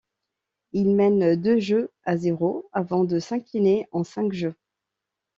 [0.71, 4.55] Il mène deux jeux à zéro avant de s'incliner en cinq jeux.